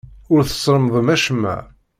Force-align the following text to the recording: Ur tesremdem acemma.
Ur 0.33 0.41
tesremdem 0.45 1.07
acemma. 1.15 1.55